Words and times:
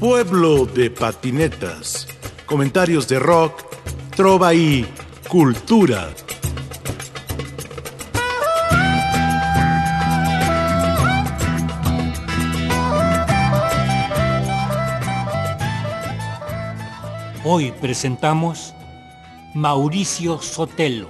Pueblo 0.00 0.66
de 0.66 0.90
patinetas. 0.90 2.06
Comentarios 2.44 3.08
de 3.08 3.18
rock, 3.18 3.62
trova 4.14 4.52
y 4.52 4.86
cultura. 5.26 6.10
Hoy 17.42 17.72
presentamos 17.80 18.74
Mauricio 19.54 20.42
Sotelo, 20.42 21.08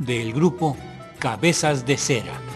del 0.00 0.32
grupo 0.32 0.76
Cabezas 1.20 1.86
de 1.86 1.96
Cera. 1.96 2.47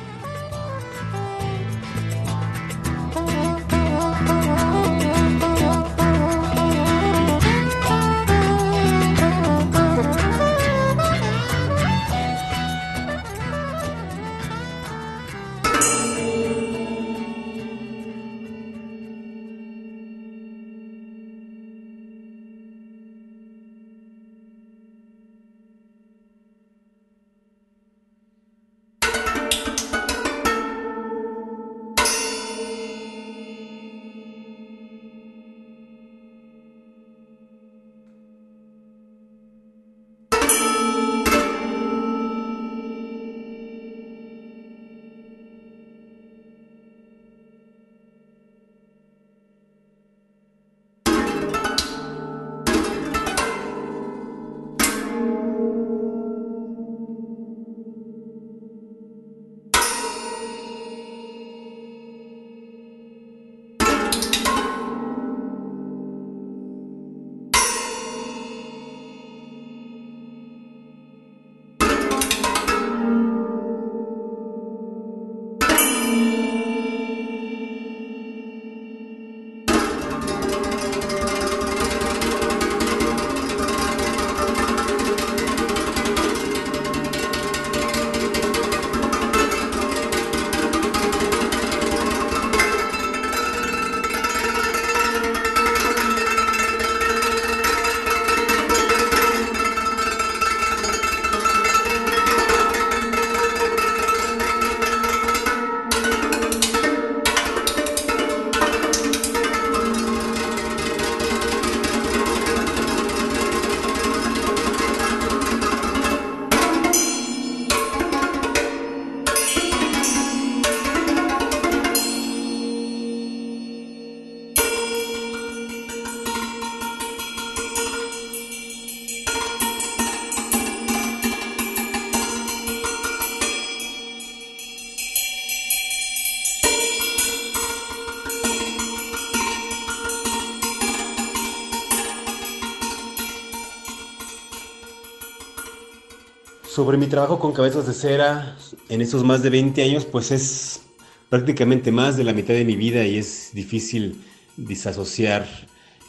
Sobre 146.75 146.97
mi 146.97 147.07
trabajo 147.07 147.39
con 147.39 147.53
cabezas 147.53 147.87
de 147.87 147.93
cera 147.93 148.57
en 148.89 149.03
estos 149.03 149.23
más 149.25 149.43
de 149.43 149.51
20 149.51 149.83
años, 149.83 150.07
pues 150.07 150.31
es 150.31 150.81
prácticamente 151.29 151.93
más 151.93 152.17
de 152.17 152.25
la 152.25 152.33
mitad 152.33 152.55
de 152.55 152.65
mi 152.65 152.77
vida 152.77 153.05
y 153.05 153.19
es 153.19 153.51
difícil 153.53 154.23
disasociar 154.57 155.47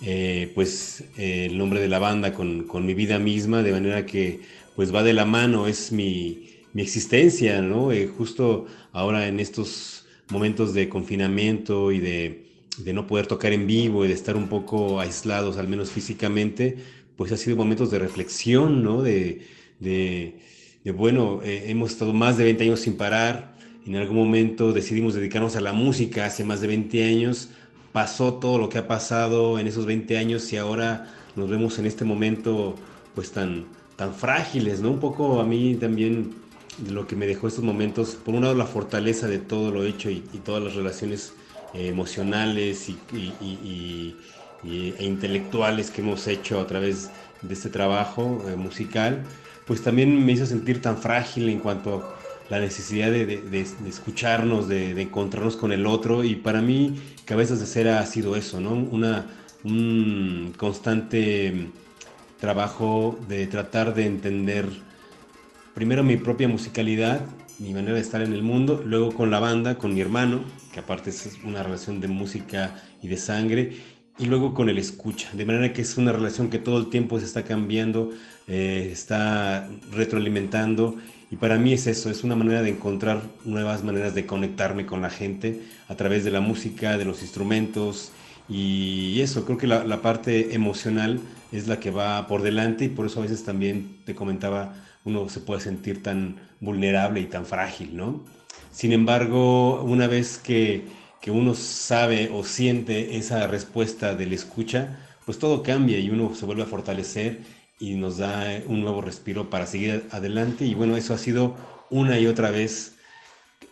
eh, 0.01 0.53
pues 0.55 1.03
el 1.17 1.57
nombre 1.57 1.81
de 1.81 1.89
la 1.89 1.99
banda 1.99 2.31
con, 2.31 2.85
mi 2.85 2.93
vida 2.93 3.19
misma, 3.19 3.61
de 3.61 3.73
manera 3.73 4.05
que 4.05 4.39
pues 4.73 4.95
va 4.95 5.03
de 5.03 5.11
la 5.11 5.25
mano, 5.25 5.67
es 5.67 5.91
mi, 5.91 6.47
existencia, 6.77 7.61
¿no? 7.61 7.91
Eh, 7.91 8.07
justo 8.07 8.65
ahora 8.93 9.27
en 9.27 9.41
estos 9.41 10.05
momentos 10.29 10.73
de 10.73 10.87
confinamiento 10.87 11.91
y 11.91 11.99
de, 11.99 12.45
no 12.93 13.05
poder 13.05 13.27
tocar 13.27 13.51
en 13.51 13.67
vivo 13.67 14.05
y 14.05 14.07
de 14.07 14.13
estar 14.13 14.37
un 14.37 14.47
poco 14.47 15.01
aislados, 15.01 15.57
al 15.57 15.67
menos 15.67 15.91
físicamente, 15.91 16.77
pues 17.17 17.33
ha 17.33 17.37
sido 17.37 17.57
momentos 17.57 17.91
de 17.91 17.99
reflexión, 17.99 18.81
¿no? 18.81 19.01
de 19.01 19.41
de 19.83 20.39
bueno, 20.91 21.41
eh, 21.43 21.65
hemos 21.67 21.91
estado 21.91 22.13
más 22.13 22.37
de 22.37 22.43
20 22.43 22.63
años 22.65 22.79
sin 22.81 22.97
parar, 22.97 23.55
en 23.85 23.95
algún 23.95 24.17
momento 24.17 24.73
decidimos 24.73 25.13
dedicarnos 25.13 25.55
a 25.55 25.61
la 25.61 25.73
música 25.73 26.25
hace 26.25 26.43
más 26.43 26.61
de 26.61 26.67
20 26.67 27.03
años, 27.05 27.49
pasó 27.91 28.33
todo 28.35 28.57
lo 28.57 28.69
que 28.69 28.79
ha 28.79 28.87
pasado 28.87 29.59
en 29.59 29.67
esos 29.67 29.85
20 29.85 30.17
años 30.17 30.51
y 30.51 30.57
ahora 30.57 31.13
nos 31.35 31.49
vemos 31.49 31.79
en 31.79 31.85
este 31.85 32.05
momento 32.05 32.75
pues 33.15 33.31
tan, 33.31 33.65
tan 33.95 34.13
frágiles, 34.13 34.81
¿no? 34.81 34.91
Un 34.91 34.99
poco 34.99 35.39
a 35.39 35.45
mí 35.45 35.75
también 35.75 36.31
lo 36.89 37.07
que 37.07 37.15
me 37.15 37.27
dejó 37.27 37.47
estos 37.47 37.63
momentos, 37.63 38.15
por 38.15 38.33
un 38.35 38.41
lado 38.41 38.55
la 38.55 38.65
fortaleza 38.65 39.27
de 39.27 39.39
todo 39.39 39.71
lo 39.71 39.83
hecho 39.83 40.09
y, 40.09 40.21
todas 40.43 40.63
las 40.63 40.75
relaciones 40.75 41.33
eh, 41.73 41.87
emocionales 41.87 42.89
y, 42.89 44.15
e 44.65 45.05
intelectuales 45.05 45.91
que 45.91 46.01
hemos 46.01 46.27
hecho 46.27 46.59
a 46.59 46.67
través 46.67 47.09
de 47.41 47.53
este 47.53 47.69
trabajo 47.69 48.43
eh, 48.47 48.55
musical, 48.55 49.23
pues 49.65 49.81
también 49.81 50.25
me 50.25 50.31
hizo 50.33 50.45
sentir 50.45 50.81
tan 50.81 50.97
frágil 50.97 51.49
en 51.49 51.59
cuanto 51.59 52.03
a 52.03 52.15
la 52.49 52.59
necesidad 52.59 53.11
de, 53.11 53.65
escucharnos, 53.87 54.67
de, 54.67 55.01
encontrarnos 55.01 55.55
con 55.55 55.71
el 55.71 55.85
otro. 55.85 56.23
Y 56.23 56.35
para 56.35 56.61
mí, 56.61 56.99
Cabezas 57.25 57.59
de 57.59 57.65
Cera 57.65 57.99
ha 57.99 58.05
sido 58.05 58.35
eso, 58.35 58.59
¿no? 58.59 58.71
Una, 58.71 59.27
un 59.63 60.53
constante 60.57 61.69
trabajo 62.39 63.17
de 63.27 63.47
tratar 63.47 63.93
de 63.93 64.05
entender 64.05 64.67
primero 65.73 66.03
mi 66.03 66.17
propia 66.17 66.47
musicalidad, 66.47 67.21
mi 67.59 67.73
manera 67.73 67.93
de 67.93 68.01
estar 68.01 68.21
en 68.21 68.33
el 68.33 68.43
mundo, 68.43 68.83
luego 68.85 69.13
con 69.13 69.31
la 69.31 69.39
banda, 69.39 69.77
con 69.77 69.93
mi 69.93 70.01
hermano, 70.01 70.41
que 70.73 70.79
aparte 70.81 71.11
es 71.11 71.37
una 71.45 71.63
relación 71.63 72.01
de 72.01 72.07
música 72.07 72.75
y 73.01 73.07
de 73.07 73.17
sangre, 73.17 73.77
y 74.19 74.25
luego 74.25 74.53
con 74.53 74.69
el 74.69 74.77
escucha, 74.77 75.29
de 75.33 75.45
manera 75.45 75.73
que 75.73 75.81
es 75.81 75.97
una 75.97 76.11
relación 76.11 76.49
que 76.49 76.59
todo 76.59 76.77
el 76.77 76.89
tiempo 76.89 77.19
se 77.19 77.25
está 77.25 77.43
cambiando, 77.43 78.11
eh, 78.47 78.89
está 78.91 79.67
retroalimentando 79.91 80.95
y 81.31 81.35
para 81.35 81.57
mí 81.57 81.73
es 81.73 81.87
eso, 81.87 82.11
es 82.11 82.23
una 82.23 82.35
manera 82.35 82.61
de 82.61 82.69
encontrar 82.69 83.23
nuevas 83.43 83.83
maneras 83.83 84.13
de 84.13 84.25
conectarme 84.25 84.85
con 84.85 85.01
la 85.01 85.09
gente 85.09 85.61
a 85.87 85.95
través 85.95 86.23
de 86.23 86.31
la 86.31 86.41
música, 86.41 86.97
de 86.97 87.05
los 87.05 87.21
instrumentos 87.23 88.11
y 88.47 89.19
eso, 89.21 89.45
creo 89.45 89.57
que 89.57 89.67
la, 89.67 89.83
la 89.83 90.01
parte 90.01 90.53
emocional 90.53 91.19
es 91.51 91.67
la 91.67 91.79
que 91.79 91.89
va 91.89 92.27
por 92.27 92.43
delante 92.43 92.85
y 92.85 92.89
por 92.89 93.07
eso 93.07 93.19
a 93.19 93.23
veces 93.23 93.43
también 93.43 93.97
te 94.05 94.13
comentaba, 94.13 94.75
uno 95.05 95.27
se 95.29 95.39
puede 95.39 95.61
sentir 95.61 96.03
tan 96.03 96.35
vulnerable 96.59 97.19
y 97.19 97.25
tan 97.25 97.45
frágil, 97.45 97.95
¿no? 97.95 98.23
Sin 98.71 98.91
embargo, 98.91 99.83
una 99.83 100.07
vez 100.07 100.39
que 100.39 100.85
que 101.23 101.31
uno 101.31 101.55
sabe 101.55 102.29
o 102.33 102.43
siente 102.43 103.15
esa 103.15 103.47
respuesta 103.47 104.13
del 104.13 104.33
escucha, 104.33 104.99
pues 105.25 105.39
todo 105.39 105.63
cambia 105.63 105.97
y 105.97 106.09
uno 106.09 106.35
se 106.35 106.45
vuelve 106.45 106.63
a 106.63 106.65
fortalecer 106.65 107.39
y 107.79 107.93
nos 107.93 108.17
da 108.17 108.61
un 108.67 108.81
nuevo 108.81 108.99
respiro 108.99 109.49
para 109.49 109.65
seguir 109.65 110.03
adelante. 110.11 110.65
Y 110.65 110.73
bueno, 110.73 110.97
eso 110.97 111.13
ha 111.13 111.17
sido 111.17 111.55
una 111.89 112.19
y 112.19 112.27
otra 112.27 112.51
vez 112.51 112.95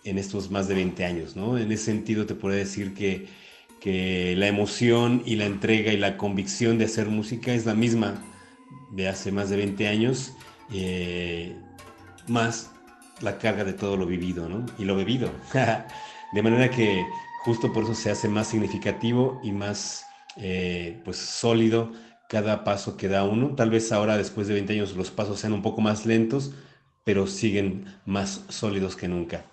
en 0.05 0.17
estos 0.17 0.49
más 0.49 0.69
de 0.69 0.75
20 0.75 1.03
años, 1.03 1.35
¿no? 1.35 1.57
En 1.57 1.73
ese 1.73 1.83
sentido 1.83 2.25
te 2.25 2.35
puedo 2.35 2.55
decir 2.55 2.93
que, 2.93 3.27
que 3.81 4.33
la 4.37 4.47
emoción 4.47 5.21
y 5.25 5.35
la 5.35 5.43
entrega 5.43 5.91
y 5.91 5.97
la 5.97 6.15
convicción 6.15 6.77
de 6.77 6.85
hacer 6.85 7.09
música 7.09 7.53
es 7.53 7.65
la 7.65 7.73
misma 7.73 8.23
de 8.91 9.09
hace 9.09 9.29
más 9.33 9.49
de 9.49 9.57
20 9.57 9.89
años, 9.89 10.31
eh, 10.73 11.53
más 12.29 12.71
la 13.19 13.37
carga 13.37 13.65
de 13.65 13.73
todo 13.73 13.97
lo 13.97 14.05
vivido 14.05 14.47
¿no? 14.47 14.65
y 14.79 14.85
lo 14.85 14.95
bebido. 14.95 15.29
de 16.33 16.41
manera 16.41 16.69
que 16.69 17.03
justo 17.45 17.73
por 17.73 17.83
eso 17.83 17.95
se 17.95 18.11
hace 18.11 18.27
más 18.27 18.47
significativo 18.47 19.39
y 19.43 19.51
más 19.51 20.05
eh, 20.37 21.01
pues 21.03 21.17
sólido 21.17 21.91
cada 22.29 22.63
paso 22.63 22.95
que 22.95 23.09
da 23.09 23.23
uno. 23.23 23.55
Tal 23.55 23.69
vez 23.69 23.91
ahora, 23.91 24.17
después 24.17 24.47
de 24.47 24.53
20 24.53 24.73
años, 24.73 24.95
los 24.95 25.11
pasos 25.11 25.39
sean 25.39 25.53
un 25.53 25.61
poco 25.61 25.81
más 25.81 26.05
lentos, 26.05 26.53
pero 27.03 27.27
siguen 27.27 27.85
más 28.05 28.45
sólidos 28.47 28.95
que 28.95 29.07
nunca. 29.07 29.45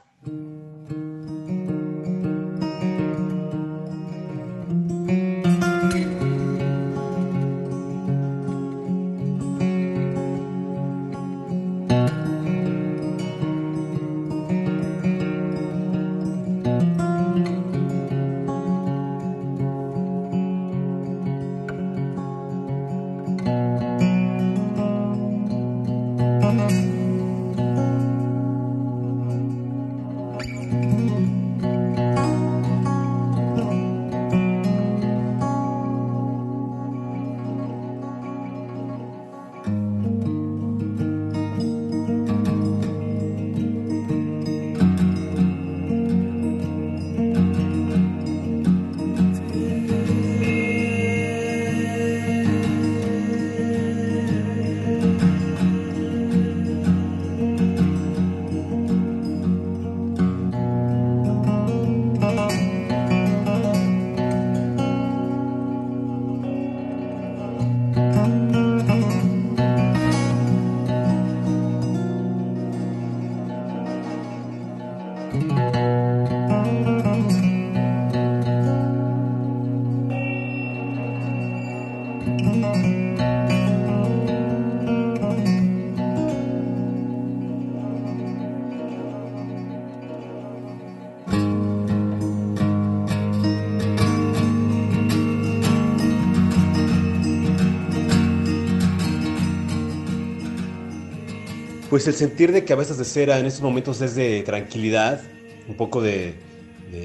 Pues 101.90 102.06
el 102.06 102.12
sentir 102.12 102.52
de 102.52 102.64
cabezas 102.64 102.99
de 102.99 103.06
cera 103.06 103.38
en 103.38 103.46
estos 103.46 103.62
momentos 103.62 104.02
es 104.02 104.14
de 104.14 104.43
tranquilidad, 104.43 105.23
un 105.69 105.75
poco 105.75 106.02
de, 106.02 106.35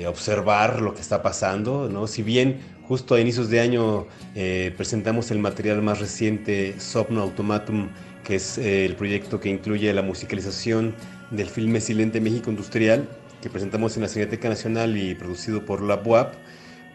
observar 0.07 0.81
lo 0.81 0.93
que 0.93 1.01
está 1.01 1.21
pasando, 1.21 1.89
¿no? 1.89 2.07
Si 2.07 2.21
bien 2.21 2.59
justo 2.87 3.15
a 3.15 3.19
inicios 3.19 3.49
de 3.49 3.59
año 3.59 4.07
eh, 4.33 4.73
presentamos 4.77 5.29
el 5.31 5.39
material 5.39 5.81
más 5.81 5.99
reciente, 5.99 6.75
Sopno 6.79 7.21
Automatum, 7.21 7.89
que 8.23 8.35
es 8.35 8.57
eh, 8.57 8.85
el 8.85 8.95
proyecto 8.95 9.39
que 9.41 9.49
incluye 9.49 9.93
la 9.93 10.01
musicalización 10.01 10.95
del 11.31 11.47
filme 11.47 11.81
Silente 11.81 12.21
México 12.21 12.49
Industrial, 12.49 13.07
que 13.41 13.49
presentamos 13.49 13.95
en 13.97 14.03
la 14.03 14.09
Cineteca 14.09 14.47
Nacional 14.47 14.97
y 14.97 15.15
producido 15.15 15.65
por 15.65 15.81
la 15.81 15.95
UAP, 15.95 16.33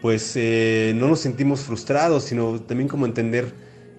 pues 0.01 0.33
eh, 0.35 0.93
no 0.95 1.07
nos 1.07 1.19
sentimos 1.19 1.61
frustrados, 1.61 2.23
sino 2.23 2.59
también 2.61 2.87
como 2.87 3.05
entender 3.05 3.53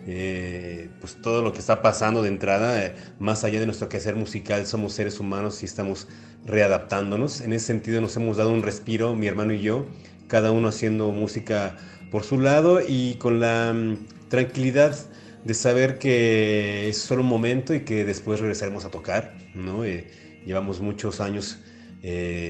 eh, 0.07 0.89
pues 1.01 1.21
todo 1.21 1.43
lo 1.43 1.53
que 1.53 1.59
está 1.59 1.83
pasando 1.83 2.23
de 2.23 2.29
entrada, 2.29 2.85
eh, 2.85 2.95
más 3.19 3.45
allá 3.45 3.61
de 3.61 3.67
nuestro 3.67 3.89
quehacer 3.89 4.17
musical, 4.17 4.67
somos 4.67 4.95
seres 4.95 5.21
humanos 5.21 5.63
y 5.63 5.67
estamos 5.67 6.09
readaptándonos. 6.47 7.41
En 7.41 7.53
ese 7.53 7.67
sentido 7.67 8.01
nos 8.01 8.17
hemos 8.17 8.37
dado 8.37 8.51
un 8.51 8.63
respiro, 8.63 9.15
mi 9.15 9.27
hermano 9.27 9.53
y 9.53 9.61
yo, 9.61 9.87
cada 10.27 10.53
uno 10.53 10.69
haciendo 10.69 11.11
música 11.11 11.77
por 12.11 12.25
su 12.25 12.41
lado 12.41 12.81
y 12.87 13.15
con 13.15 13.41
la 13.41 13.73
mm, 13.73 14.29
tranquilidad 14.29 14.97
de 15.45 15.55
saber 15.55 15.99
que 15.99 16.89
es 16.89 16.99
solo 16.99 17.23
un 17.23 17.29
momento 17.29 17.75
y 17.75 17.81
que 17.81 18.05
después 18.05 18.41
regresaremos 18.41 18.85
a 18.85 18.91
tocar. 18.91 19.35
¿no? 19.55 19.85
Eh, 19.85 20.07
llevamos 20.47 20.81
muchos 20.81 21.21
años 21.21 21.59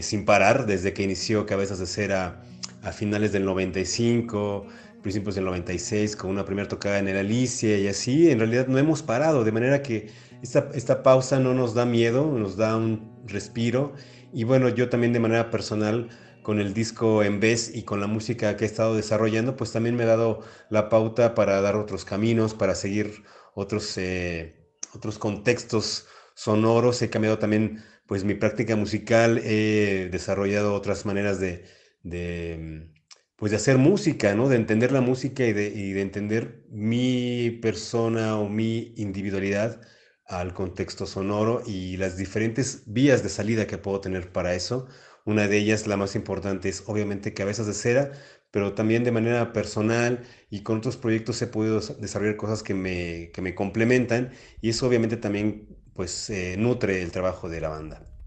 sin 0.01 0.25
parar, 0.25 0.65
desde 0.65 0.93
que 0.93 1.03
inició 1.03 1.45
Cabezas 1.45 1.81
de 1.81 1.87
Cera 1.87 2.41
a 2.83 2.93
finales 2.93 3.33
del 3.33 3.45
95 3.45 4.65
principios 5.03 5.35
del 5.35 5.45
96 5.45 6.17
con 6.17 6.31
una 6.31 6.45
primera 6.45 6.69
tocada 6.69 6.99
en 6.99 7.09
el 7.09 7.17
Alicia 7.17 7.79
y 7.79 7.89
así, 7.89 8.31
en 8.31 8.39
realidad 8.39 8.67
no 8.67 8.79
hemos 8.79 9.03
parado, 9.03 9.45
de 9.45 9.53
manera 9.53 9.83
que 9.83 10.11
esta, 10.43 10.71
esta 10.75 11.03
pausa 11.03 11.39
no 11.39 11.55
nos 11.55 11.75
da 11.75 11.85
miedo, 11.87 12.27
nos 12.39 12.57
da 12.57 12.77
un 12.77 13.23
respiro. 13.27 13.95
Y 14.33 14.45
bueno, 14.45 14.69
yo 14.69 14.89
también 14.89 15.13
de 15.13 15.21
manera 15.21 15.51
personal 15.51 16.09
con 16.43 16.61
el 16.61 16.75
disco 16.75 17.23
en 17.23 17.41
vez 17.41 17.75
y 17.75 17.83
con 17.83 18.01
la 18.01 18.07
música 18.07 18.57
que 18.57 18.65
he 18.65 18.67
estado 18.67 18.95
desarrollando, 18.97 19.57
pues 19.57 19.73
también 19.73 19.97
me 19.97 20.05
he 20.05 20.07
dado 20.07 20.41
la 20.71 20.89
pauta 20.89 21.35
para 21.35 21.61
dar 21.61 21.77
otros 21.77 22.05
caminos, 22.05 22.55
para 22.55 22.75
seguir 22.75 23.25
otros, 23.55 23.97
eh, 23.99 24.73
otros 24.95 25.19
contextos 25.19 26.07
sonoros, 26.35 27.03
he 27.03 27.11
cambiado 27.11 27.39
también 27.39 27.83
pues 28.07 28.25
mi 28.25 28.35
práctica 28.35 28.77
musical, 28.77 29.39
he 29.45 30.09
desarrollado 30.11 30.75
otras 30.75 31.07
maneras 31.07 31.41
de 31.41 31.65
pues 33.41 33.53
de 33.53 33.57
hacer 33.57 33.79
música, 33.79 34.35
¿no? 34.35 34.49
De 34.51 34.57
entender 34.57 34.93
la 34.93 35.01
música 35.01 35.47
y 35.47 35.53
de, 35.55 36.01
entender 36.03 36.65
mi 36.71 37.51
persona 37.63 38.39
o 38.39 38.49
mi 38.51 38.93
individualidad 38.99 39.81
al 40.27 40.55
contexto 40.55 41.07
sonoro 41.07 41.63
y 41.67 41.97
las 41.97 42.17
diferentes 42.19 42.85
vías 42.87 43.23
de 43.23 43.31
salida 43.31 43.67
que 43.67 43.79
puedo 43.79 44.01
tener 44.01 44.31
para 44.33 44.55
eso. 44.55 44.89
Una 45.25 45.49
de 45.49 45.57
ellas, 45.59 45.87
la 45.87 45.97
más 45.97 46.15
importante, 46.17 46.69
es 46.69 46.85
obviamente 46.87 47.33
Cabezas 47.35 47.67
de 47.67 47.75
Cera, 47.75 48.13
pero 48.51 48.75
también 48.75 49.05
de 49.05 49.13
manera 49.13 49.53
personal 49.55 50.23
y 50.51 50.63
con 50.63 50.79
otros 50.79 50.97
proyectos 50.99 51.41
he 51.43 51.47
podido 51.47 51.81
desarrollar 51.81 52.37
cosas 52.37 52.63
que 52.63 52.75
me, 52.75 53.31
que 53.33 53.43
me 53.43 53.55
complementan 53.55 54.33
y 54.61 54.71
eso 54.71 54.87
obviamente 54.87 55.17
también 55.17 55.79
pues 55.95 56.29
eh, 56.31 56.57
nutre 56.59 57.03
el 57.03 57.11
trabajo 57.13 57.49
de 57.49 57.61
la 57.63 57.71
banda. 57.71 58.20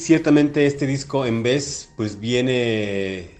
Ciertamente 0.00 0.66
este 0.66 0.86
disco 0.86 1.26
en 1.26 1.42
vez, 1.42 1.90
pues 1.96 2.18
viene 2.18 3.30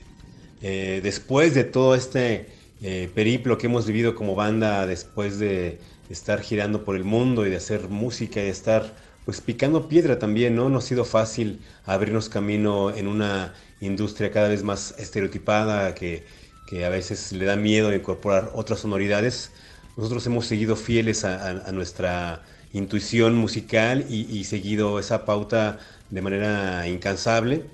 eh, 0.63 1.01
después 1.03 1.55
de 1.55 1.65
todo 1.65 1.95
este 1.95 2.49
eh, 2.83 3.11
periplo 3.15 3.59
que 3.59 3.67
hemos 3.67 3.87
vivido 3.87 4.15
como 4.15 4.35
banda, 4.35 4.87
después 4.87 5.39
de 5.39 5.81
estar 6.09 6.41
girando 6.41 6.85
por 6.85 6.97
el 6.97 7.05
mundo 7.05 7.47
y 7.47 7.51
de 7.51 7.57
hacer 7.57 7.89
música 7.89 8.43
y 8.43 8.49
estar 8.49 8.95
pues 9.25 9.41
picando 9.41 9.89
piedra 9.89 10.19
también, 10.19 10.57
¿no? 10.57 10.69
No 10.69 10.79
ha 10.79 10.83
sido 10.83 11.05
fácil 11.05 11.61
abrirnos 11.85 12.29
camino 12.29 12.91
en 12.91 13.07
una 13.07 13.55
industria 13.81 14.31
cada 14.31 14.49
vez 14.49 14.63
más 14.63 14.95
estereotipada 14.99 15.95
que, 15.95 16.25
que 16.67 16.85
a 16.85 16.89
veces 16.89 17.33
le 17.33 17.45
da 17.45 17.57
miedo 17.57 17.95
incorporar 17.95 18.51
otras 18.55 18.81
sonoridades. 18.81 19.53
Nosotros 19.97 20.27
hemos 20.27 20.47
seguido 20.47 20.77
fieles 20.77 21.25
a, 21.25 21.71
nuestra 21.73 22.43
intuición 22.73 23.35
musical 23.35 24.07
y, 24.09 24.23
y, 24.31 24.45
seguido 24.45 24.99
esa 24.99 25.25
pauta 25.25 25.79
de 26.11 26.23
manera 26.23 26.87
incansable. 26.89 27.65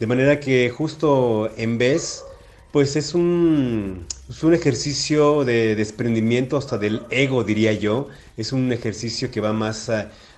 De 0.00 0.06
manera 0.06 0.40
que 0.40 0.70
justo 0.70 1.50
en 1.56 1.78
vez, 1.78 2.24
pues 2.72 2.96
es 2.96 3.14
un, 3.14 4.06
es 4.28 4.42
un 4.44 4.54
ejercicio 4.54 5.44
de 5.44 5.74
desprendimiento 5.74 6.56
hasta 6.56 6.78
del 6.78 7.02
ego, 7.10 7.44
diría 7.44 7.72
yo. 7.72 8.08
Es 8.36 8.52
un 8.52 8.72
ejercicio 8.72 9.30
que 9.30 9.40
va 9.40 9.52
más 9.52 9.90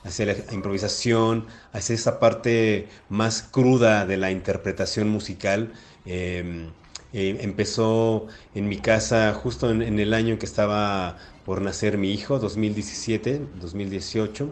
hacia 0.05 0.27
la 0.27 0.35
improvisación, 0.53 1.47
hacia 1.73 1.95
esa 1.95 2.19
parte 2.21 2.89
más 3.09 3.43
cruda 3.43 4.07
de 4.07 4.17
la 4.17 4.31
interpretación 4.31 5.09
musical. 5.09 5.73
Em, 6.07 6.69
eh, 7.13 7.39
empezó 7.41 8.29
en 8.55 8.69
mi 8.69 8.79
casa 8.79 9.35
justo 9.35 9.71
en, 9.71 9.99
el 9.99 10.15
año 10.15 10.35
en 10.35 10.39
que 10.39 10.47
estaba 10.47 11.19
por 11.45 11.61
nacer 11.61 11.99
mi 11.99 12.13
hijo, 12.13 12.39
2017, 12.39 13.41
2018. 13.61 14.51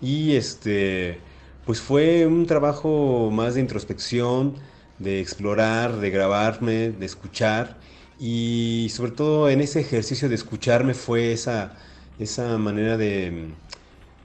Y 0.00 0.36
este, 0.36 1.18
pues 1.66 1.82
fue 1.82 2.26
un 2.26 2.46
trabajo 2.46 3.30
más 3.32 3.56
de 3.56 3.62
introspección, 3.62 4.58
de 4.98 5.20
explorar, 5.20 5.98
de 5.98 6.10
grabarme, 6.10 6.92
de 6.92 7.06
escuchar. 7.06 7.80
Y 8.18 8.88
sobre 8.92 9.12
todo 9.12 9.50
en 9.50 9.60
ese 9.62 9.80
ejercicio 9.80 10.28
de 10.30 10.36
escucharme 10.36 10.94
fue 10.94 11.32
esa, 11.34 11.76
esa 12.18 12.58
manera 12.58 12.96
de, 12.98 13.56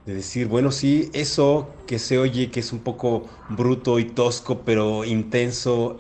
de 0.06 0.14
decir, 0.16 0.48
bueno, 0.48 0.72
sí, 0.72 1.10
eso 1.14 1.84
que 1.88 2.00
se 2.00 2.18
oye 2.20 2.52
que 2.52 2.60
es 2.62 2.74
un 2.74 2.84
poco 2.84 3.30
bruto 3.48 4.00
y 4.00 4.06
tosco, 4.06 4.66
pero 4.66 5.06
intenso 5.06 6.00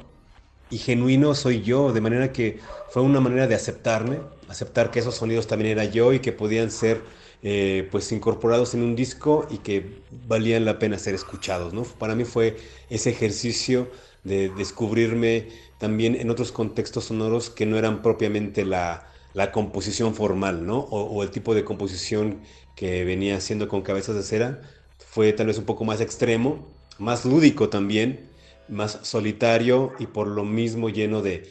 y 0.69 0.77
genuino 0.79 1.35
soy 1.35 1.61
yo, 1.63 1.93
de 1.93 2.01
manera 2.01 2.31
que 2.31 2.61
fue 2.87 3.01
una 3.03 3.19
manera 3.19 3.47
de 3.47 3.55
aceptarme, 3.55 4.21
aceptar 4.47 4.91
que 4.91 4.99
esos 4.99 5.15
sonidos 5.15 5.47
también 5.47 5.71
era 5.71 5.85
yo 5.85 6.13
y 6.13 6.19
que 6.21 6.31
podían 6.33 6.71
ser 6.71 7.05
eh, 7.43 7.87
pues 7.91 8.11
incorporados 8.11 8.73
en 8.75 8.83
un 8.83 8.95
disco 8.95 9.47
y 9.49 9.57
que 9.59 10.01
valían 10.27 10.65
la 10.65 10.79
pena 10.79 10.99
ser 10.99 11.15
escuchados, 11.15 11.73
¿no? 11.73 11.83
Para 11.83 12.15
mí 12.15 12.23
fue 12.23 12.57
ese 12.89 13.09
ejercicio 13.09 13.89
de 14.23 14.49
descubrirme 14.49 15.47
también 15.79 16.15
en 16.15 16.29
otros 16.29 16.51
contextos 16.51 17.05
sonoros 17.05 17.49
que 17.49 17.65
no 17.65 17.77
eran 17.77 18.03
propiamente 18.03 18.65
la, 18.65 19.11
la 19.33 19.51
composición 19.51 20.13
formal, 20.15 20.65
¿no? 20.65 20.79
O, 20.79 21.23
el 21.23 21.31
tipo 21.31 21.55
de 21.55 21.63
composición 21.63 22.41
que 22.75 23.03
venía 23.05 23.37
haciendo 23.37 23.67
con 23.67 23.81
cabezas 23.81 24.15
de 24.15 24.23
cera 24.23 24.61
fue 24.99 25.33
tal 25.33 25.47
vez 25.47 25.57
un 25.57 25.65
poco 25.65 25.85
más 25.85 26.01
extremo, 26.01 26.67
más 26.99 27.25
lúdico 27.25 27.69
también, 27.69 28.29
más 28.67 28.99
solitario 29.03 29.93
y 29.99 30.07
por 30.07 30.27
lo 30.27 30.45
mismo 30.45 30.89
lleno 30.89 31.21
de, 31.21 31.49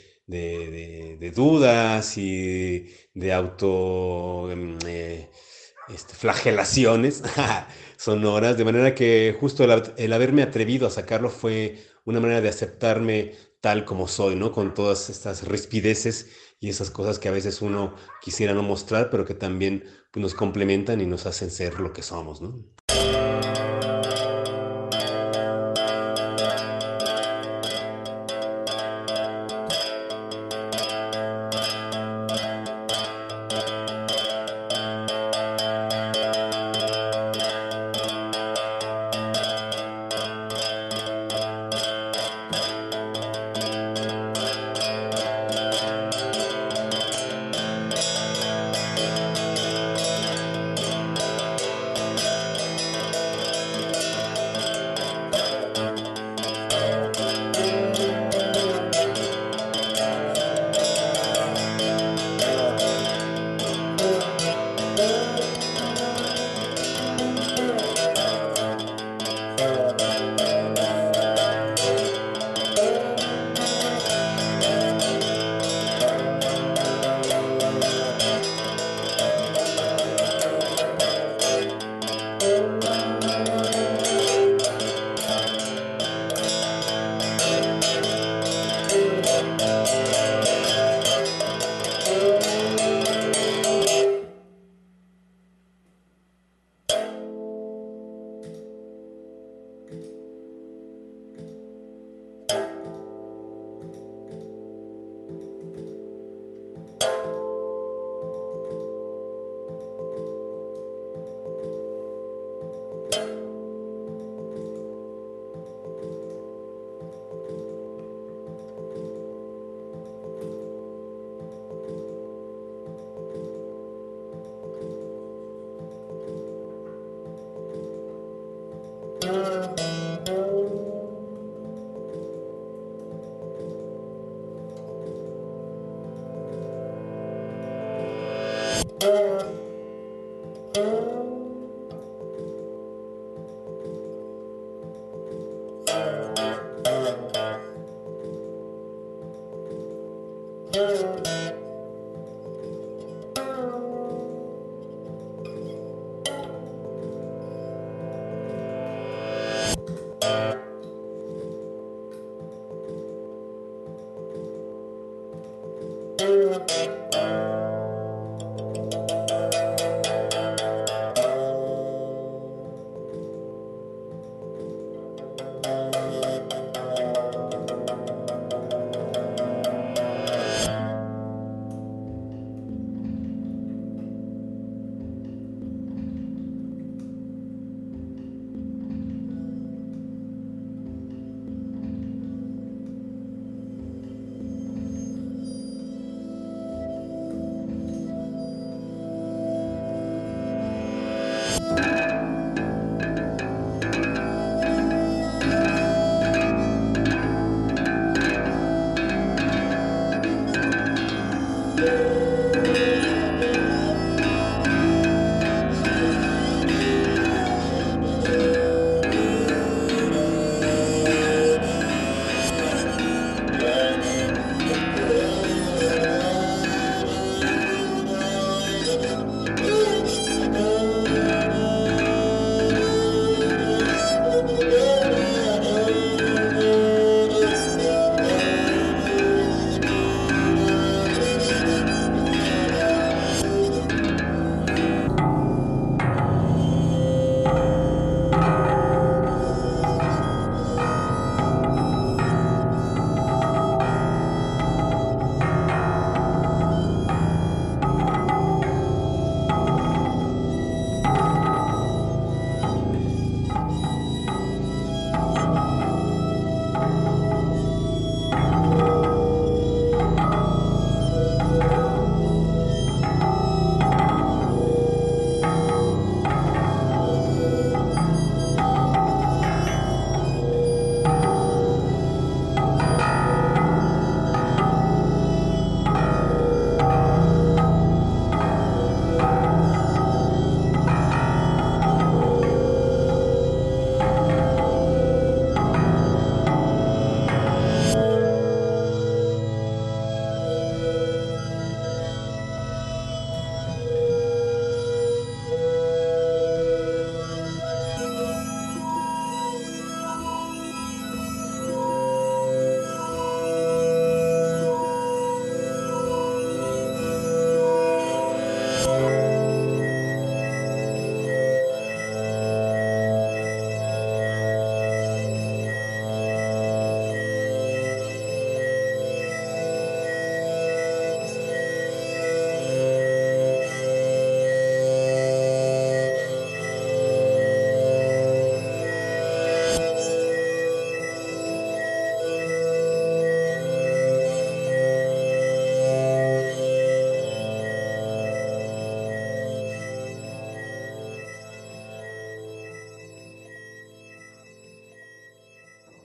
dudas 1.35 2.17
y 2.19 2.87
de 3.15 3.33
auto 3.33 4.51
em, 4.51 4.79
eh, 4.87 5.29
este, 5.95 6.15
flagelaciones 6.15 7.23
sonoras, 7.97 8.57
de 8.57 8.65
manera 8.65 8.95
que 8.95 9.37
justo 9.39 9.65
el, 9.97 10.13
haberme 10.13 10.43
atrevido 10.43 10.87
a 10.87 10.91
sacarlo 10.91 11.31
fue 11.31 11.85
una 12.05 12.21
manera 12.21 12.41
de 12.41 12.49
aceptarme 12.49 13.35
tal 13.61 13.85
como 13.85 14.09
soy, 14.09 14.37
¿no? 14.37 14.53
Con 14.53 14.75
todas 14.75 15.11
estas 15.11 15.47
rispideces 15.47 16.31
y 16.61 16.71
esas 16.71 16.91
cosas 16.91 17.19
que 17.19 17.29
a 17.29 17.33
veces 17.33 17.63
uno 17.63 17.95
quisiera 18.23 18.55
no 18.55 18.63
mostrar, 18.63 19.11
pero 19.11 19.25
que 19.25 19.35
también 19.35 19.85
pues, 20.11 20.23
nos 20.23 20.35
complementan 20.35 21.01
y 21.01 21.07
nos 21.07 21.27
hacen 21.27 21.51
ser 21.51 21.81
lo 21.81 21.93
que 21.93 22.03
somos, 22.03 22.41
¿no? 22.41 22.59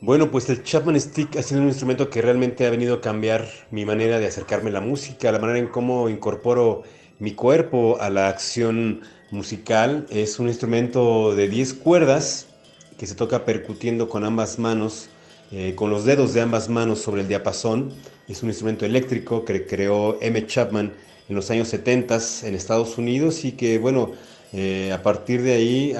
Bueno, 0.05 0.29
pues 0.29 0.47
el 0.51 0.61
Chapman 0.61 1.01
Stick 1.01 1.35
ha 1.35 1.41
sido 1.41 1.61
un 1.61 1.67
instrumento 1.67 2.11
que 2.11 2.21
realmente 2.21 2.67
ha 2.67 2.69
venido 2.69 2.93
a 2.93 3.01
cambiar 3.01 3.47
mi 3.71 3.85
manera 3.85 4.19
de 4.19 4.27
acercarme 4.27 4.69
a 4.69 4.73
la 4.73 4.79
música, 4.79 5.31
la 5.31 5.39
manera 5.39 5.57
en 5.57 5.65
cómo 5.65 6.09
incorporo 6.09 6.83
mi 7.17 7.31
cuerpo 7.31 7.97
a 7.99 8.11
la 8.11 8.29
acción 8.29 9.01
musical. 9.31 10.05
Es 10.11 10.37
un 10.37 10.47
instrumento 10.47 11.33
de 11.33 11.49
10 11.49 11.73
cuerdas 11.73 12.45
que 12.99 13.07
se 13.07 13.15
toca 13.15 13.45
percutiendo 13.45 14.07
con 14.07 14.25
ambas 14.25 14.59
manos, 14.59 15.09
eh, 15.51 15.73
con 15.73 15.89
los 15.89 16.05
dedos 16.05 16.35
de 16.35 16.41
ambas 16.41 16.69
manos 16.69 16.99
sobre 16.99 17.23
el 17.23 17.27
diapasón. 17.27 17.91
Es 18.27 18.43
un 18.43 18.49
instrumento 18.49 18.85
eléctrico 18.85 19.43
que 19.43 19.65
creó 19.65 20.21
M. 20.21 20.45
Chapman 20.45 20.93
en 21.27 21.35
los 21.35 21.49
años 21.49 21.69
70 21.69 22.19
en 22.43 22.53
Estados 22.53 22.99
Unidos 22.99 23.43
y 23.43 23.53
que, 23.53 23.79
bueno, 23.79 24.11
eh, 24.53 24.91
a 24.93 25.01
partir 25.01 25.41
de 25.41 25.53
ahí 25.53 25.93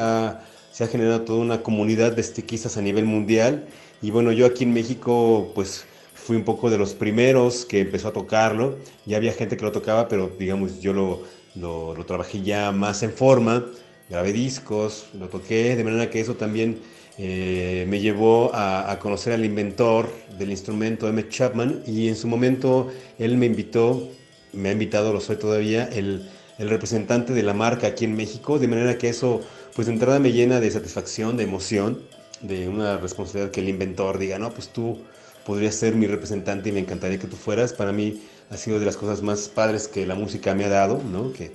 se 0.72 0.84
ha 0.84 0.88
generado 0.88 1.22
toda 1.22 1.40
una 1.40 1.64
comunidad 1.64 2.12
de 2.12 2.22
stickistas 2.22 2.78
a 2.78 2.84
nivel 2.84 3.06
mundial 3.06 3.66
y 4.02 4.12
bueno, 4.12 4.32
yo 4.32 4.46
aquí 4.46 4.64
en 4.64 4.74
México 4.74 5.52
pues 5.56 5.86
fui 6.14 6.36
un 6.36 6.44
poco 6.44 6.70
de 6.70 6.78
los 6.78 6.94
primeros 6.94 7.66
que 7.66 7.82
empezó 7.82 8.08
a 8.08 8.14
tocarlo. 8.14 8.78
Ya 9.06 9.18
había 9.18 9.32
gente 9.34 9.58
que 9.58 9.64
lo 9.64 9.72
tocaba, 9.72 10.08
pero 10.08 10.32
digamos 10.40 10.80
yo 10.82 10.92
lo, 10.92 11.22
lo, 11.56 12.06
trabajé 12.06 12.42
ya 12.42 12.72
más 12.72 13.04
en 13.04 13.12
forma. 13.12 13.66
Grabé 14.10 14.34
discos, 14.34 15.08
lo 15.18 15.30
toqué, 15.30 15.76
de 15.76 15.84
manera 15.84 16.10
que 16.10 16.20
eso 16.20 16.36
también 16.36 16.80
eh, 17.18 17.86
me 17.88 18.00
llevó 18.00 18.52
a, 18.54 18.98
conocer 19.00 19.34
al 19.34 19.46
inventor 19.46 20.10
del 20.38 20.52
instrumento, 20.52 21.08
M. 21.08 21.28
Chapman, 21.30 21.82
y 21.88 22.08
en 22.08 22.16
su 22.16 22.28
momento 22.28 22.92
él 23.18 23.38
me 23.38 23.46
invitó, 23.48 24.10
me 24.54 24.70
ha 24.70 24.72
invitado, 24.72 25.14
lo 25.14 25.22
soy 25.22 25.38
todavía, 25.38 25.86
el, 25.86 26.30
el 26.60 26.70
representante 26.70 27.34
de 27.34 27.42
la 27.42 27.54
marca 27.54 27.88
aquí 27.88 28.06
en 28.06 28.16
México, 28.16 28.60
de 28.60 28.68
manera 28.68 28.98
que 28.98 29.10
eso 29.10 29.42
pues 29.76 29.88
de 29.88 29.94
entrada 29.94 30.20
me 30.20 30.32
llena 30.32 30.60
de 30.60 30.70
satisfacción, 30.72 31.36
de 31.38 31.44
emoción 31.44 32.00
de 32.42 32.68
una 32.70 32.98
responsabilidad 32.98 33.52
que 33.52 33.62
el 33.62 33.70
inventor 33.70 34.18
diga, 34.18 34.40
no, 34.40 34.52
pues 34.52 34.70
tú 34.70 35.00
podrías 35.46 35.76
ser 35.76 35.96
mi 35.96 36.08
representante 36.08 36.70
y 36.70 36.72
me 36.72 36.80
encantaría 36.80 37.20
que 37.20 37.28
tú 37.28 37.36
fueras. 37.36 37.74
Para 37.74 37.92
mí 37.92 38.22
ha 38.50 38.58
sido 38.58 38.80
de 38.80 38.86
las 38.86 38.98
cosas 38.98 39.22
más 39.22 39.48
padres 39.48 39.88
que 39.88 40.06
la 40.06 40.16
música 40.16 40.54
me 40.56 40.66
ha 40.66 40.70
dado, 40.70 41.02
¿no? 41.12 41.32
Que, 41.34 41.52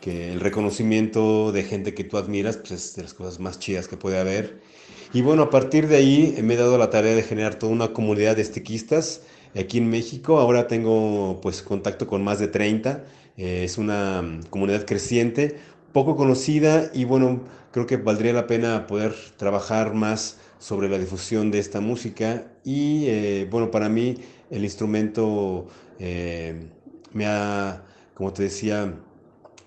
que 0.00 0.32
el 0.32 0.40
reconocimiento 0.40 1.52
de 1.52 1.64
gente 1.64 1.94
que 1.94 2.04
tú 2.04 2.18
admiras, 2.18 2.56
pues 2.56 2.72
es 2.72 2.96
de 2.96 3.02
las 3.02 3.14
cosas 3.14 3.40
más 3.40 3.58
chidas 3.58 3.88
que 3.88 3.96
puede 3.96 4.18
haber. 4.18 4.60
Y 5.12 5.22
bueno, 5.22 5.44
a 5.44 5.50
partir 5.50 5.88
de 5.88 5.96
ahí 5.96 6.38
me 6.42 6.54
he 6.54 6.56
dado 6.56 6.76
la 6.78 6.90
tarea 6.90 7.14
de 7.14 7.22
generar 7.22 7.54
toda 7.56 7.72
una 7.72 7.92
comunidad 7.92 8.36
de 8.36 8.42
estiquistas 8.42 9.22
aquí 9.58 9.78
en 9.78 9.88
México. 9.88 10.38
Ahora 10.38 10.66
tengo 10.66 11.40
pues 11.40 11.62
contacto 11.62 12.06
con 12.06 12.22
más 12.22 12.38
de 12.38 12.48
30. 12.48 13.04
Eh, 13.36 13.62
es 13.64 13.78
una 13.78 14.40
comunidad 14.50 14.84
creciente 14.84 15.56
poco 15.92 16.16
conocida 16.16 16.90
y 16.92 17.04
bueno, 17.04 17.40
creo 17.72 17.86
que 17.86 17.96
valdría 17.96 18.32
la 18.32 18.46
pena 18.46 18.86
poder 18.86 19.14
trabajar 19.36 19.94
más 19.94 20.38
sobre 20.58 20.88
la 20.88 20.98
difusión 20.98 21.50
de 21.50 21.58
esta 21.58 21.80
música 21.80 22.44
y 22.64 23.06
eh, 23.06 23.48
bueno, 23.50 23.70
para 23.70 23.88
mí 23.88 24.16
el 24.50 24.64
instrumento 24.64 25.66
eh, 25.98 26.68
me 27.12 27.26
ha, 27.26 27.82
como 28.14 28.32
te 28.32 28.44
decía, 28.44 28.94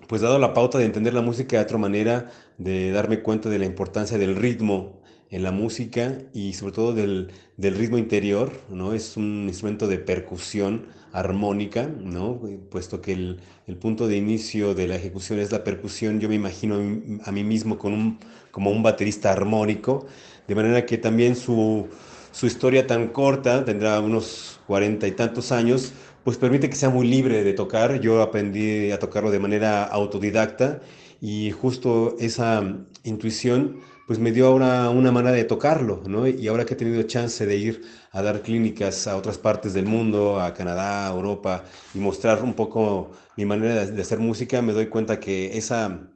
pues 0.08 0.22
dado 0.22 0.38
la 0.38 0.52
pauta 0.54 0.78
de 0.78 0.84
entender 0.84 1.14
la 1.14 1.22
música 1.22 1.56
de 1.56 1.62
otra 1.62 1.78
manera, 1.78 2.30
de 2.58 2.90
darme 2.90 3.20
cuenta 3.20 3.48
de 3.48 3.58
la 3.58 3.66
importancia 3.66 4.18
del 4.18 4.36
ritmo 4.36 5.01
en 5.32 5.42
la 5.42 5.50
música 5.50 6.18
y 6.32 6.52
sobre 6.52 6.72
todo 6.72 6.92
del, 6.92 7.32
del 7.56 7.74
ritmo 7.74 7.98
interior, 7.98 8.52
¿no? 8.70 8.92
Es 8.92 9.16
un 9.16 9.46
instrumento 9.48 9.88
de 9.88 9.98
percusión 9.98 10.86
armónica, 11.12 11.88
¿no? 11.88 12.40
Puesto 12.70 13.00
que 13.00 13.14
el, 13.14 13.40
el, 13.66 13.76
punto 13.76 14.06
de 14.06 14.16
inicio 14.16 14.74
de 14.74 14.86
la 14.86 14.96
ejecución 14.96 15.38
es 15.40 15.50
la 15.50 15.64
percusión, 15.64 16.20
yo 16.20 16.28
me 16.28 16.34
imagino 16.34 16.76
a 17.24 17.32
mí 17.32 17.44
mismo 17.44 17.78
con 17.78 17.94
un, 17.94 18.18
como 18.50 18.70
un 18.70 18.82
baterista 18.82 19.32
armónico, 19.32 20.06
de 20.46 20.54
manera 20.54 20.84
que 20.84 20.98
también 20.98 21.34
su, 21.34 21.88
su 22.30 22.46
historia 22.46 22.86
tan 22.86 23.08
corta, 23.08 23.64
tendrá 23.64 24.00
unos 24.00 24.60
cuarenta 24.66 25.08
y 25.08 25.12
tantos 25.12 25.50
años, 25.50 25.94
pues 26.24 26.36
permite 26.36 26.68
que 26.68 26.76
sea 26.76 26.90
muy 26.90 27.06
libre 27.08 27.42
de 27.42 27.52
tocar. 27.54 28.00
Yo 28.00 28.22
aprendí 28.22 28.90
a 28.90 28.98
tocarlo 28.98 29.30
de 29.30 29.38
manera 29.38 29.84
autodidacta 29.84 30.80
y 31.20 31.50
justo 31.52 32.16
esa 32.20 32.62
intuición 33.04 33.80
pues 34.12 34.20
me 34.20 34.30
dio 34.30 34.48
ahora 34.48 34.90
una 34.90 35.10
manera 35.10 35.34
de 35.34 35.44
tocarlo, 35.44 36.02
¿no? 36.06 36.28
Y 36.28 36.46
ahora 36.46 36.66
que 36.66 36.74
he 36.74 36.76
tenido 36.76 37.02
chance 37.04 37.46
de 37.46 37.56
ir 37.56 37.82
a 38.10 38.20
dar 38.20 38.42
clínicas 38.42 39.06
a 39.06 39.16
otras 39.16 39.38
partes 39.38 39.72
del 39.72 39.86
mundo, 39.86 40.38
a 40.38 40.52
Canadá, 40.52 41.08
a 41.08 41.12
Europa, 41.14 41.64
y 41.94 41.98
mostrar 41.98 42.42
un 42.42 42.52
poco 42.52 43.12
mi 43.38 43.46
manera 43.46 43.86
de, 43.86 44.02
hacer 44.02 44.18
música, 44.18 44.60
me 44.60 44.74
doy 44.74 44.88
cuenta 44.88 45.18
que 45.18 45.56
esa, 45.56 46.10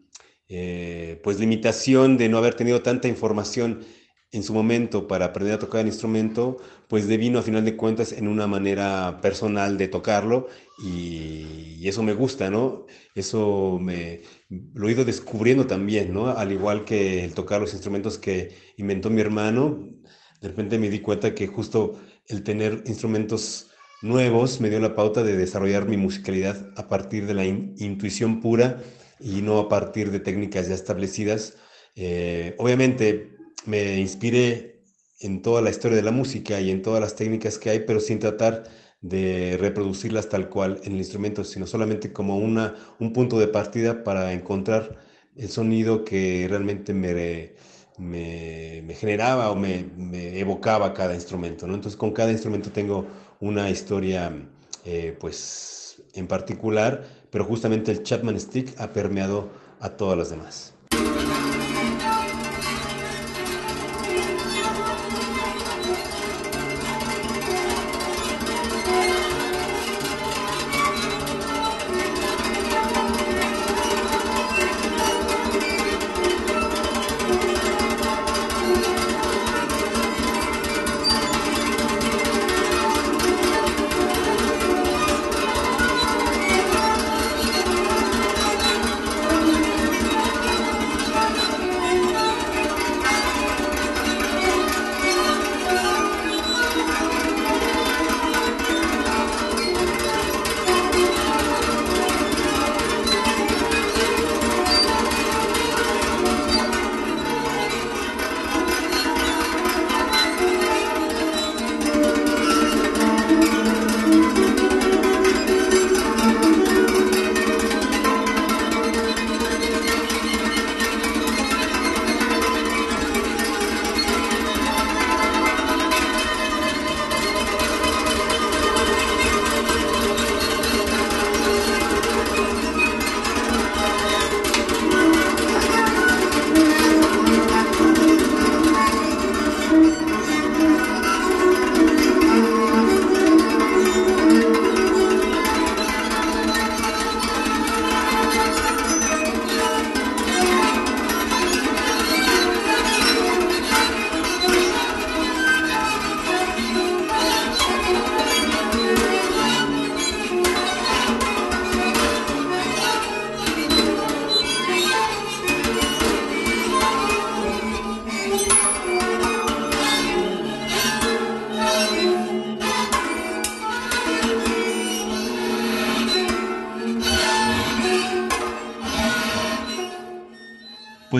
eh, 0.46 1.18
pues, 1.24 1.40
limitación 1.40 2.18
de 2.18 2.28
no 2.28 2.36
haber 2.36 2.52
tenido 2.52 2.82
tanta 2.82 3.08
información 3.08 3.80
en 4.32 4.42
su 4.42 4.52
momento 4.52 5.06
para 5.06 5.26
aprender 5.26 5.54
a 5.54 5.58
tocar 5.58 5.80
el 5.82 5.86
instrumento, 5.86 6.58
pues 6.88 7.06
devino 7.08 7.38
a 7.38 7.42
final 7.42 7.64
de 7.64 7.76
cuentas 7.76 8.12
en 8.12 8.28
una 8.28 8.46
manera 8.46 9.20
personal 9.22 9.78
de 9.78 9.88
tocarlo 9.88 10.48
y, 10.78 11.86
eso 11.86 12.02
me 12.02 12.14
gusta, 12.14 12.50
¿no? 12.50 12.86
Eso 13.14 13.78
me, 13.80 14.22
lo 14.74 14.88
he 14.88 14.92
ido 14.92 15.04
descubriendo 15.04 15.68
también, 15.68 16.12
¿no? 16.12 16.26
Al 16.26 16.50
igual 16.50 16.84
que 16.84 17.24
el 17.24 17.32
tocar 17.32 17.60
los 17.60 17.74
instrumentos 17.74 18.18
que 18.18 18.56
inventó 18.76 19.08
mi 19.08 19.20
hermano, 19.20 19.88
de 20.40 20.48
repente 20.48 20.80
me 20.80 20.90
di 20.90 20.98
cuenta 20.98 21.32
que 21.32 21.46
justo 21.46 22.00
el 22.26 22.42
tener 22.42 22.82
instrumentos 22.86 23.70
nuevos 24.02 24.60
me 24.60 24.68
dio 24.68 24.80
la 24.80 24.96
pauta 24.96 25.22
de 25.22 25.36
desarrollar 25.36 25.86
mi 25.86 25.96
musicalidad 25.96 26.72
a 26.76 26.88
partir 26.88 27.26
de 27.26 27.34
la 27.34 27.44
intuición 27.44 28.40
pura 28.40 28.82
y 29.20 29.42
no 29.42 29.60
a 29.60 29.68
partir 29.68 30.10
de 30.10 30.18
técnicas 30.18 30.68
ya 30.68 30.74
establecidas. 30.74 31.56
obviamente 32.58 33.35
me 33.66 33.98
inspiré 33.98 34.82
en 35.20 35.42
toda 35.42 35.62
la 35.62 35.70
historia 35.70 35.96
de 35.96 36.02
la 36.02 36.12
música 36.12 36.60
y 36.60 36.70
en 36.70 36.82
todas 36.82 37.00
las 37.00 37.16
técnicas 37.16 37.58
que 37.58 37.70
hay, 37.70 37.80
pero 37.80 38.00
sin 38.00 38.18
tratar 38.18 38.64
de 39.00 39.56
reproducirlas 39.60 40.28
tal 40.28 40.48
cual 40.48 40.80
en 40.84 40.92
el 40.92 40.98
instrumento, 40.98 41.44
sino 41.44 41.66
solamente 41.66 42.12
como 42.12 42.38
una, 42.38 42.74
un 42.98 43.12
punto 43.12 43.38
de 43.38 43.48
partida 43.48 44.02
para 44.04 44.32
encontrar 44.32 44.98
el 45.36 45.48
sonido 45.48 46.04
que 46.04 46.46
realmente 46.48 46.94
me, 46.94 47.52
me, 47.98 48.94
generaba 48.94 49.50
o 49.50 49.56
me, 49.56 49.86
evocaba 50.38 50.94
cada 50.94 51.14
instrumento. 51.14 51.66
¿no? 51.66 51.74
Entonces 51.74 51.96
con 51.96 52.12
cada 52.12 52.32
instrumento 52.32 52.70
tengo 52.70 53.06
una 53.40 53.70
historia 53.70 54.32
eh, 54.84 55.16
pues 55.18 56.02
en 56.14 56.26
particular, 56.26 57.04
pero 57.30 57.44
justamente 57.44 57.92
el 57.92 58.02
Chapman 58.02 58.40
Stick 58.40 58.78
ha 58.80 58.92
permeado 58.92 59.50
a 59.80 59.90
todas 59.90 60.16
las 60.16 60.30
demás. 60.30 60.74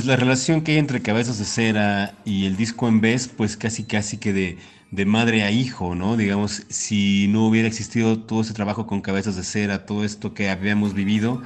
La 0.07 0.15
relación 0.15 0.61
que 0.63 0.71
hay 0.71 0.79
entre 0.79 1.03
Cabezas 1.03 1.37
de 1.41 1.45
Cera 1.45 2.15
y 2.25 2.47
el 2.47 2.57
disco 2.57 2.87
en 2.87 3.01
vez, 3.01 3.27
pues 3.27 3.57
casi 3.57 3.83
casi 3.83 4.19
que 4.19 4.33
de, 4.33 4.57
de, 4.93 5.05
madre 5.05 5.43
a 5.43 5.51
hijo, 5.51 5.97
¿no? 5.97 6.17
Digamos, 6.17 6.63
si 6.69 7.27
no 7.27 7.45
hubiera 7.49 7.67
existido 7.67 8.21
todo 8.21 8.43
ese 8.43 8.55
trabajo 8.55 8.87
con 8.87 9.01
Cabezas 9.01 9.35
de 9.35 9.43
Cera, 9.43 9.85
todo 9.85 10.05
esto 10.05 10.33
que 10.33 10.49
habíamos 10.49 10.95
vivido, 10.95 11.43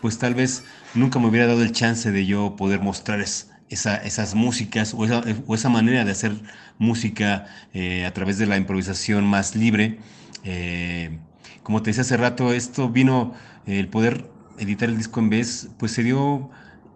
pues 0.00 0.18
tal 0.18 0.34
vez 0.34 0.64
nunca 0.92 1.20
me 1.20 1.28
hubiera 1.28 1.46
dado 1.46 1.62
el 1.62 1.70
chance 1.70 2.10
de 2.10 2.26
yo 2.26 2.56
poder 2.56 2.80
mostrar 2.80 3.20
esa, 3.20 3.96
esas 3.98 4.34
músicas 4.34 4.92
o 4.92 5.04
esa, 5.04 5.22
o 5.46 5.54
esa, 5.54 5.68
manera 5.68 6.04
de 6.04 6.10
hacer 6.10 6.32
música 6.78 7.46
eh, 7.74 8.06
a 8.06 8.12
través 8.12 8.38
de 8.38 8.46
la 8.46 8.56
improvisación 8.56 9.24
más 9.24 9.54
libre. 9.54 10.00
Eh, 10.42 11.16
como 11.62 11.80
te 11.80 11.90
decía 11.90 12.00
hace 12.00 12.16
rato, 12.16 12.52
esto 12.52 12.88
vino, 12.88 13.34
el 13.66 13.86
poder 13.86 14.28
editar 14.58 14.88
el 14.88 14.96
disco 14.96 15.20
en 15.20 15.30
vez, 15.30 15.68
pues 15.78 15.92
se 15.92 16.02
dio 16.02 16.50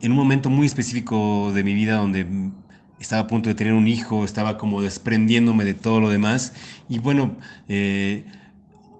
en 0.05 0.12
un 0.12 0.19
momento 0.19 0.51
muy 0.51 0.67
específico 0.67 1.51
de 1.55 1.64
mi 1.64 1.73
vida 1.73 1.97
donde 1.97 2.27
estaba 3.01 3.23
a 3.23 3.27
punto 3.27 3.49
de 3.49 3.55
tener 3.55 3.73
un 3.73 3.88
hijo, 3.88 4.25
estaba 4.25 4.59
como 4.59 4.83
desprendiéndome 4.83 5.64
de 5.64 5.73
todo 5.73 5.99
lo 5.99 6.11
demás. 6.11 6.53
Y 6.90 6.99
bueno, 6.99 7.38
eh, 7.69 8.27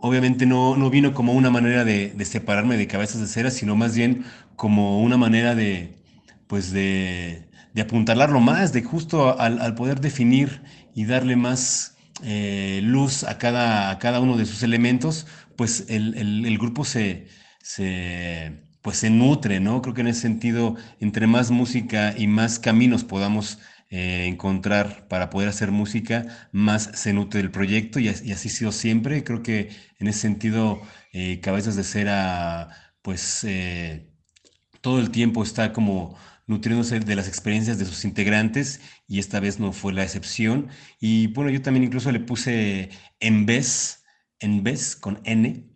obviamente 0.01 0.47
no, 0.47 0.77
no, 0.79 0.89
vino 0.89 1.13
como 1.13 1.35
una 1.35 1.51
manera 1.51 1.85
de, 1.85 2.15
separarme 2.25 2.79
de 2.79 2.87
cabezas 2.87 3.21
de 3.21 3.27
cera, 3.27 3.51
sino 3.51 3.77
más 3.77 3.95
bien 3.95 4.25
como 4.57 5.03
una 5.03 5.19
manera 5.19 5.55
de, 5.55 5.99
pues 6.47 6.73
de, 6.73 7.49
apuntalarlo 7.79 8.41
más, 8.41 8.73
de 8.73 8.83
justo 8.83 9.39
al, 9.39 9.75
poder 9.75 10.01
definir 10.01 10.63
y 10.95 11.05
darle 11.05 11.37
más 11.37 11.99
eh, 12.23 12.81
luz 12.83 13.25
a 13.25 13.37
cada, 13.37 13.91
a 13.91 13.99
cada 13.99 14.21
uno 14.21 14.39
de 14.39 14.47
sus 14.47 14.63
elementos, 14.63 15.27
pues 15.57 15.85
el, 15.91 16.15
el 16.17 16.59
grupo 16.59 16.87
se, 16.87 17.27
se 17.63 18.65
pues 18.85 18.99
se 18.99 19.09
nutre, 19.09 19.61
¿no? 19.61 19.81
Creo 19.81 19.95
que 19.95 20.03
en 20.03 20.09
ese 20.09 20.21
sentido, 20.21 20.77
entre 21.01 21.27
más 21.27 21.51
música 21.51 22.15
y 22.19 22.27
más 22.27 22.59
caminos 22.59 23.03
podamos 23.03 23.59
eh, 23.89 24.27
encontrar 24.27 25.09
para 25.09 25.31
poder 25.31 25.49
hacer 25.49 25.71
música, 25.71 26.49
más 26.53 26.91
se 26.95 27.15
nutre 27.15 27.41
el 27.41 27.51
proyecto 27.51 27.99
y, 27.99 28.09
así 28.09 28.31
ha 28.31 28.37
sido 28.37 28.73
siempre. 28.73 29.25
Creo 29.25 29.43
que 29.43 29.71
en 29.99 30.09
ese 30.09 30.21
sentido, 30.21 30.83
eh, 31.13 31.41
Cabezas 31.41 31.77
de 31.77 31.85
Cera, 31.85 32.69
pues 33.01 33.45
eh, 33.45 34.11
todo 34.83 35.01
el 35.01 35.11
tiempo 35.11 35.43
está 35.43 35.73
como 35.73 36.19
nutriéndose 36.47 37.01
de 37.01 37.17
las 37.17 37.27
experiencias 37.27 37.79
de 37.79 37.87
sus 37.87 38.05
integrantes 38.05 38.83
y 39.09 39.19
esta 39.19 39.41
vez 39.41 39.59
no 39.61 39.73
fue 39.73 39.95
la 39.95 40.03
excepción. 40.05 40.69
Y 41.01 41.29
bueno, 41.29 41.51
yo 41.51 41.63
también 41.63 41.85
incluso 41.85 42.13
le 42.13 42.21
puse 42.21 42.91
en 43.21 43.47
vez, 43.47 44.05
en 44.41 44.63
vez 44.63 44.95
con 44.95 45.21
N 45.25 45.71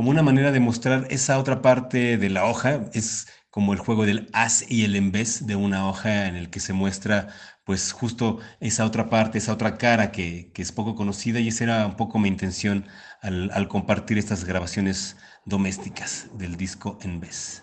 como 0.00 0.12
una 0.12 0.22
manera 0.22 0.50
de 0.50 0.60
mostrar 0.60 1.08
esa 1.10 1.38
otra 1.38 1.60
parte 1.60 2.16
de 2.16 2.30
la 2.30 2.46
hoja. 2.46 2.86
Es 2.94 3.28
como 3.50 3.74
el 3.74 3.78
juego 3.78 4.06
del 4.06 4.30
as 4.32 4.64
y 4.66 4.84
el 4.84 4.96
en 4.96 5.12
vez 5.12 5.46
de 5.46 5.56
una 5.56 5.86
hoja 5.86 6.26
en 6.26 6.36
el 6.36 6.48
que 6.48 6.58
se 6.58 6.72
muestra 6.72 7.28
pues 7.64 7.92
justo 7.92 8.38
esa 8.60 8.86
otra 8.86 9.10
parte, 9.10 9.36
esa 9.36 9.52
otra 9.52 9.76
cara 9.76 10.10
que, 10.10 10.50
es 10.56 10.72
poco 10.72 10.94
conocida 10.94 11.38
y 11.38 11.48
esa 11.48 11.64
era 11.64 11.86
un 11.86 11.96
poco 11.96 12.18
mi 12.18 12.30
intención 12.30 12.86
al, 13.20 13.50
al 13.52 13.68
compartir 13.68 14.16
estas 14.16 14.46
grabaciones 14.46 15.18
domésticas 15.44 16.28
del 16.32 16.56
disco 16.56 16.98
en 17.02 17.20
vez. 17.20 17.62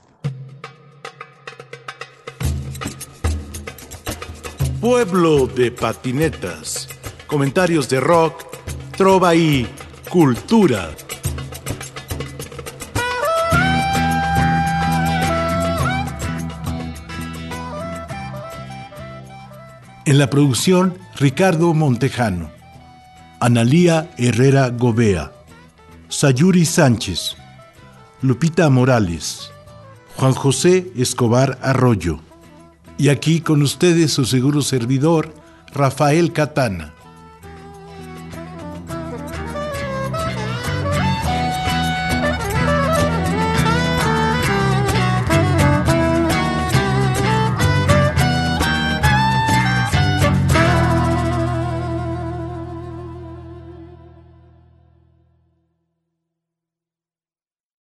Pueblo 4.80 5.48
de 5.48 5.72
patinetas, 5.72 6.88
comentarios 7.26 7.90
de 7.90 8.00
rock, 8.00 8.46
trova 8.96 9.34
y 9.34 9.68
cultura. 10.12 10.92
En 20.08 20.18
la 20.20 20.30
producción, 20.30 20.98
Ricardo 21.18 21.74
Montejano, 21.74 22.50
Analía 23.42 24.10
Herrera 24.18 24.70
Gobea, 24.70 25.34
Sayuri 26.08 26.64
Sánchez, 26.64 27.36
Lupita 28.22 28.70
Morales, 28.70 29.52
Juan 30.16 30.32
José 30.32 30.90
Escobar 30.96 31.60
Arroyo. 31.62 32.22
Y 32.98 33.10
aquí 33.10 33.42
con 33.42 33.62
ustedes 33.62 34.14
su 34.14 34.24
seguro 34.24 34.62
servidor, 34.62 35.34
Rafael 35.74 36.32
Catana. 36.32 36.94